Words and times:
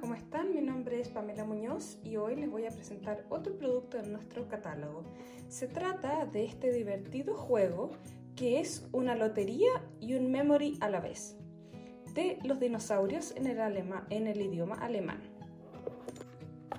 ¿cómo 0.00 0.14
están? 0.14 0.54
Mi 0.54 0.60
nombre 0.60 1.00
es 1.00 1.08
Pamela 1.08 1.44
Muñoz 1.44 1.98
y 2.04 2.16
hoy 2.16 2.36
les 2.36 2.50
voy 2.50 2.66
a 2.66 2.70
presentar 2.70 3.24
otro 3.30 3.56
producto 3.56 3.96
de 3.96 4.08
nuestro 4.08 4.46
catálogo. 4.48 5.02
Se 5.48 5.66
trata 5.66 6.26
de 6.26 6.44
este 6.44 6.72
divertido 6.72 7.34
juego 7.34 7.90
que 8.36 8.60
es 8.60 8.86
una 8.92 9.16
lotería 9.16 9.68
y 10.00 10.14
un 10.14 10.30
memory 10.30 10.78
a 10.80 10.88
la 10.88 11.00
vez 11.00 11.36
de 12.14 12.38
los 12.44 12.60
dinosaurios 12.60 13.34
en 13.36 13.46
el, 13.46 13.58
en 14.10 14.26
el 14.26 14.40
idioma 14.40 14.76
alemán. 14.76 15.20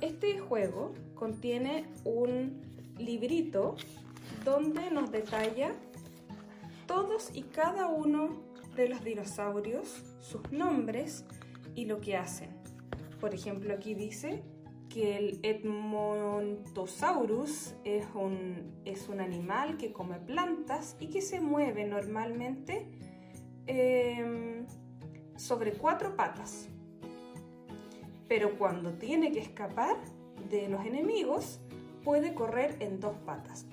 Este 0.00 0.38
juego 0.38 0.94
contiene 1.14 1.86
un 2.04 2.60
librito 2.98 3.74
donde 4.44 4.90
nos 4.90 5.10
detalla 5.10 5.72
todos 6.86 7.30
y 7.34 7.42
cada 7.42 7.88
uno 7.88 8.42
de 8.76 8.88
los 8.88 9.02
dinosaurios, 9.02 10.04
sus 10.20 10.52
nombres 10.52 11.24
y 11.74 11.86
lo 11.86 12.00
que 12.00 12.16
hacen. 12.16 12.67
Por 13.20 13.34
ejemplo, 13.34 13.74
aquí 13.74 13.94
dice 13.94 14.42
que 14.88 15.16
el 15.16 15.40
Edmontosaurus 15.42 17.74
es 17.84 18.06
un, 18.14 18.80
es 18.84 19.08
un 19.08 19.20
animal 19.20 19.76
que 19.76 19.92
come 19.92 20.18
plantas 20.18 20.96
y 20.98 21.06
que 21.08 21.20
se 21.20 21.40
mueve 21.40 21.84
normalmente 21.84 22.86
em, 23.66 24.66
sobre 25.36 25.72
cuatro 25.72 26.16
patas. 26.16 26.68
Pero 28.28 28.56
cuando 28.58 28.92
tiene 28.94 29.30
que 29.32 29.40
escapar 29.40 29.96
de 30.48 30.68
los 30.68 30.84
enemigos, 30.84 31.60
puede 32.04 32.34
correr 32.34 32.76
en 32.80 33.00
dos 33.00 33.16
patas. 33.26 33.66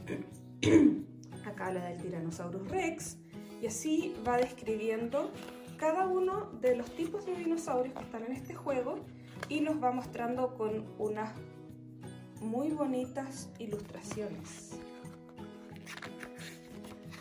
Acá 1.46 1.72
la 1.72 1.86
del 1.86 2.02
Tyrannosaurus 2.02 2.68
Rex, 2.70 3.20
y 3.62 3.68
así 3.68 4.16
va 4.28 4.38
describiendo 4.38 5.30
cada 5.78 6.08
uno 6.08 6.50
de 6.62 6.76
los 6.76 6.90
tipos 6.96 7.26
de 7.26 7.36
dinosaurios 7.36 7.96
que 7.96 8.04
están 8.04 8.24
en 8.24 8.34
este 8.34 8.56
juego 8.56 9.00
y 9.50 9.60
los 9.60 9.82
va 9.82 9.92
mostrando 9.92 10.56
con 10.56 10.86
unas 10.98 11.34
muy 12.42 12.70
bonitas 12.70 13.50
ilustraciones. 13.60 14.80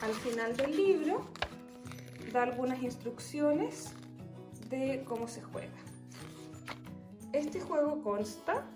Al 0.03 0.13
final 0.13 0.57
del 0.57 0.77
libro 0.77 1.27
da 2.33 2.43
algunas 2.43 2.83
instrucciones 2.83 3.93
de 4.69 5.05
cómo 5.07 5.29
se 5.29 5.43
juega. 5.43 5.73
Este 7.33 7.61
juego 7.61 8.03
consta 8.03 8.67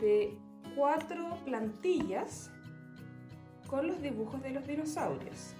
de 0.00 0.36
cuatro 0.76 1.38
plantillas 1.44 2.50
con 3.68 3.86
los 3.86 4.00
dibujos 4.02 4.42
de 4.42 4.50
los 4.50 4.66
dinosaurios. 4.66 5.54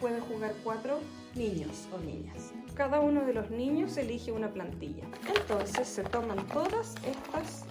Pueden 0.00 0.20
jugar 0.20 0.54
cuatro 0.64 1.00
niños 1.34 1.88
o 1.92 1.98
niñas. 1.98 2.52
Cada 2.74 3.00
uno 3.00 3.24
de 3.24 3.34
los 3.34 3.50
niños 3.50 3.96
elige 3.96 4.32
una 4.32 4.52
plantilla. 4.52 5.04
Entonces 5.34 5.88
se 5.88 6.04
toman 6.04 6.46
todas 6.48 6.94
estas 7.04 7.64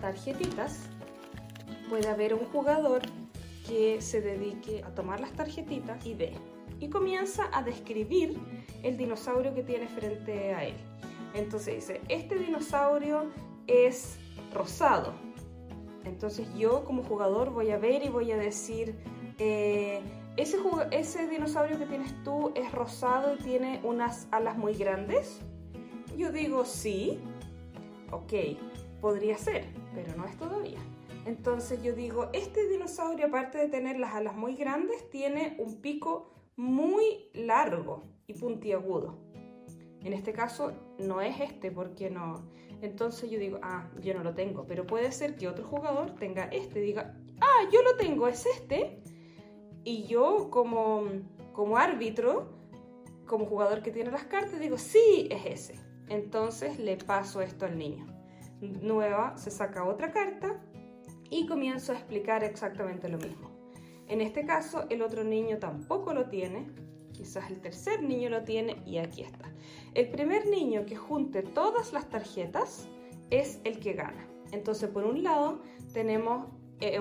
tarjetitas. 0.00 0.80
Puede 1.88 2.08
haber 2.08 2.34
un 2.34 2.44
jugador 2.46 3.02
que 3.66 4.00
se 4.00 4.20
dedique 4.20 4.82
a 4.82 4.94
tomar 4.94 5.20
las 5.20 5.32
tarjetitas 5.32 6.04
y 6.06 6.14
ve. 6.14 6.32
Y 6.80 6.88
comienza 6.88 7.50
a 7.52 7.62
describir 7.62 8.38
el 8.82 8.96
dinosaurio 8.96 9.54
que 9.54 9.62
tiene 9.62 9.88
frente 9.88 10.54
a 10.54 10.64
él. 10.64 10.74
Entonces 11.34 11.74
dice, 11.76 12.00
este 12.08 12.36
dinosaurio 12.38 13.26
es 13.66 14.16
rosado. 14.54 15.12
Entonces 16.04 16.48
yo 16.56 16.84
como 16.84 17.02
jugador 17.02 17.50
voy 17.50 17.70
a 17.70 17.78
ver 17.78 18.04
y 18.04 18.08
voy 18.08 18.32
a 18.32 18.36
decir, 18.36 18.94
eh, 19.38 20.00
¿Ese, 20.38 20.56
¿Ese 20.92 21.26
dinosaurio 21.26 21.80
que 21.80 21.86
tienes 21.86 22.14
tú 22.22 22.52
es 22.54 22.70
rosado 22.70 23.34
y 23.34 23.38
tiene 23.38 23.80
unas 23.82 24.28
alas 24.30 24.56
muy 24.56 24.72
grandes? 24.72 25.40
Yo 26.16 26.30
digo 26.30 26.64
sí. 26.64 27.18
Ok, 28.12 28.32
podría 29.00 29.36
ser, 29.36 29.64
pero 29.96 30.16
no 30.16 30.26
es 30.26 30.36
todavía. 30.36 30.78
Entonces 31.26 31.82
yo 31.82 31.92
digo, 31.92 32.30
este 32.32 32.68
dinosaurio, 32.68 33.26
aparte 33.26 33.58
de 33.58 33.66
tener 33.66 33.98
las 33.98 34.14
alas 34.14 34.36
muy 34.36 34.54
grandes, 34.54 35.10
tiene 35.10 35.56
un 35.58 35.80
pico 35.80 36.32
muy 36.54 37.30
largo 37.34 38.04
y 38.28 38.34
puntiagudo. 38.34 39.18
En 40.04 40.12
este 40.12 40.32
caso 40.32 40.70
no 41.00 41.20
es 41.20 41.40
este, 41.40 41.72
porque 41.72 42.10
no. 42.10 42.48
Entonces 42.80 43.28
yo 43.28 43.40
digo, 43.40 43.58
ah, 43.60 43.90
yo 44.00 44.14
no 44.14 44.22
lo 44.22 44.34
tengo, 44.34 44.68
pero 44.68 44.86
puede 44.86 45.10
ser 45.10 45.34
que 45.34 45.48
otro 45.48 45.66
jugador 45.66 46.14
tenga 46.14 46.44
este, 46.44 46.78
diga, 46.78 47.18
ah, 47.40 47.68
yo 47.72 47.82
lo 47.82 47.96
tengo, 47.96 48.28
es 48.28 48.46
este 48.46 49.02
y 49.88 50.04
yo 50.04 50.50
como, 50.50 51.04
como 51.54 51.78
árbitro, 51.78 52.50
como 53.26 53.46
jugador 53.46 53.82
que 53.82 53.90
tiene 53.90 54.10
las 54.10 54.24
cartas, 54.24 54.60
digo, 54.60 54.76
sí, 54.76 55.28
es 55.30 55.46
ese. 55.46 55.80
Entonces 56.10 56.78
le 56.78 56.98
paso 56.98 57.40
esto 57.40 57.64
al 57.64 57.78
niño. 57.78 58.06
Nueva, 58.60 59.38
se 59.38 59.50
saca 59.50 59.84
otra 59.84 60.12
carta 60.12 60.60
y 61.30 61.46
comienzo 61.46 61.92
a 61.92 61.94
explicar 61.94 62.44
exactamente 62.44 63.08
lo 63.08 63.16
mismo. 63.16 63.50
En 64.08 64.20
este 64.20 64.44
caso, 64.44 64.84
el 64.90 65.00
otro 65.00 65.24
niño 65.24 65.56
tampoco 65.58 66.12
lo 66.12 66.26
tiene, 66.26 66.66
quizás 67.12 67.50
el 67.50 67.58
tercer 67.62 68.02
niño 68.02 68.28
lo 68.28 68.44
tiene 68.44 68.82
y 68.84 68.98
aquí 68.98 69.22
está. 69.22 69.50
El 69.94 70.10
primer 70.10 70.46
niño 70.48 70.84
que 70.84 70.96
junte 70.96 71.42
todas 71.42 71.94
las 71.94 72.10
tarjetas 72.10 72.86
es 73.30 73.58
el 73.64 73.80
que 73.80 73.94
gana. 73.94 74.28
Entonces, 74.52 74.90
por 74.90 75.04
un 75.04 75.22
lado, 75.22 75.62
tenemos 75.94 76.46
eh, 76.80 77.00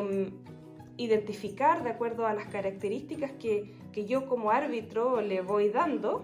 identificar 0.97 1.83
de 1.83 1.91
acuerdo 1.91 2.25
a 2.25 2.33
las 2.33 2.47
características 2.47 3.31
que, 3.31 3.75
yo 4.07 4.27
como 4.27 4.51
árbitro 4.51 5.21
le 5.21 5.41
voy 5.41 5.69
dando 5.69 6.23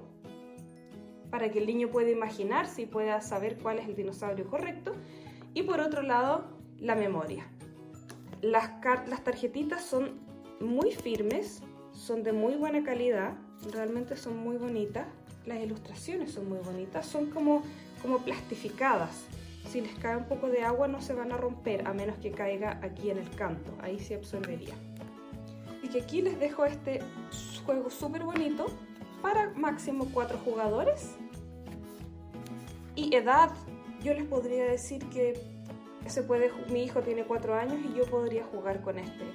para 1.31 1.49
que 1.49 1.57
el 1.57 1.65
niño 1.65 1.89
pueda 1.89 2.11
imaginarse 2.11 2.83
y 2.83 2.85
pueda 2.85 3.19
saber 3.21 3.57
cuál 3.57 3.79
es 3.79 3.87
el 3.87 3.95
dinosaurio 3.95 4.45
correcto. 4.45 4.93
Y 5.55 5.63
por 5.63 5.79
otro 5.79 6.03
lado, 6.03 6.45
la 6.79 6.93
memoria. 6.93 7.47
Las, 8.41 8.69
las 9.07 9.23
tarjetitas 9.23 9.83
son 9.83 10.19
muy 10.59 10.91
firmes, 10.91 11.63
son 11.93 12.21
de 12.21 12.31
muy 12.31 12.55
buena 12.55 12.83
calidad, 12.83 13.33
realmente 13.71 14.15
son 14.15 14.37
muy 14.37 14.57
bonitas. 14.57 15.07
Las 15.47 15.59
ilustraciones 15.59 16.31
son 16.31 16.47
muy 16.47 16.59
bonitas, 16.59 17.07
son 17.07 17.31
como, 17.31 17.63
como 18.03 18.19
plastificadas 18.19 19.25
si 19.69 19.81
les 19.81 19.93
cae 19.95 20.17
un 20.17 20.25
poco 20.25 20.49
de 20.49 20.63
agua 20.63 20.87
no 20.87 21.01
se 21.01 21.13
van 21.13 21.31
a 21.31 21.37
romper 21.37 21.87
a 21.87 21.93
menos 21.93 22.17
que 22.17 22.31
caiga 22.31 22.79
aquí 22.81 23.09
en 23.09 23.17
el 23.17 23.29
canto, 23.31 23.71
ahí 23.81 23.99
se 23.99 24.15
absorbería. 24.15 24.75
Y 25.81 25.89
que 25.89 26.01
aquí 26.01 26.21
les 26.21 26.39
dejo 26.39 26.65
este 26.65 27.01
juego 27.65 27.89
súper 27.89 28.23
bonito 28.23 28.67
para 29.21 29.51
máximo 29.51 30.07
4 30.13 30.37
jugadores. 30.39 31.15
Y 32.95 33.15
edad, 33.15 33.49
yo 34.03 34.13
les 34.13 34.25
podría 34.25 34.65
decir 34.65 35.03
que 35.09 35.33
se 36.05 36.21
puede, 36.23 36.51
mi 36.69 36.83
hijo 36.83 37.01
tiene 37.01 37.23
4 37.23 37.55
años 37.55 37.77
y 37.83 37.97
yo 37.97 38.05
podría 38.05 38.43
jugar 38.43 38.81
con 38.81 38.99
este, 38.99 39.25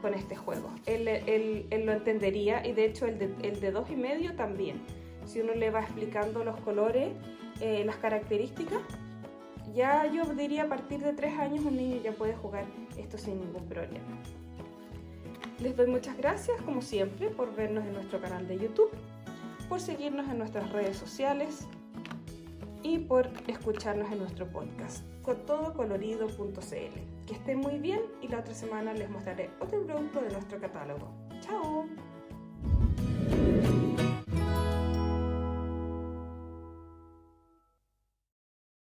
con 0.00 0.14
este 0.14 0.36
juego. 0.36 0.70
Él, 0.86 1.08
él, 1.08 1.66
él 1.70 1.86
lo 1.86 1.92
entendería 1.92 2.66
y 2.66 2.72
de 2.72 2.84
hecho 2.84 3.06
el 3.06 3.18
de, 3.18 3.34
el 3.42 3.60
de 3.60 3.72
2 3.72 3.90
y 3.90 3.96
medio 3.96 4.36
también. 4.36 4.80
Si 5.24 5.40
uno 5.40 5.54
le 5.54 5.70
va 5.70 5.80
explicando 5.80 6.44
los 6.44 6.58
colores, 6.60 7.12
eh, 7.60 7.84
las 7.84 7.96
características, 7.96 8.80
ya 9.74 10.06
yo 10.06 10.24
diría 10.34 10.64
a 10.64 10.68
partir 10.68 11.00
de 11.00 11.12
3 11.12 11.38
años 11.38 11.64
un 11.64 11.76
niño 11.76 12.00
ya 12.02 12.12
puede 12.12 12.34
jugar 12.34 12.64
esto 12.96 13.18
sin 13.18 13.40
ningún 13.40 13.66
problema. 13.66 14.18
Les 15.60 15.76
doy 15.76 15.88
muchas 15.88 16.16
gracias, 16.16 16.60
como 16.62 16.80
siempre, 16.80 17.28
por 17.28 17.54
vernos 17.54 17.84
en 17.84 17.92
nuestro 17.92 18.20
canal 18.20 18.48
de 18.48 18.58
YouTube, 18.58 18.90
por 19.68 19.80
seguirnos 19.80 20.28
en 20.28 20.38
nuestras 20.38 20.72
redes 20.72 20.96
sociales 20.96 21.66
y 22.82 22.98
por 22.98 23.28
escucharnos 23.46 24.10
en 24.10 24.20
nuestro 24.20 24.46
podcast, 24.46 25.04
colorido.cl. 25.22 27.26
Que 27.26 27.34
estén 27.34 27.58
muy 27.58 27.78
bien 27.78 28.00
y 28.22 28.28
la 28.28 28.40
otra 28.40 28.54
semana 28.54 28.94
les 28.94 29.10
mostraré 29.10 29.50
otro 29.60 29.84
producto 29.84 30.22
de 30.22 30.30
nuestro 30.30 30.58
catálogo. 30.58 31.10
¡Chao! 31.40 31.79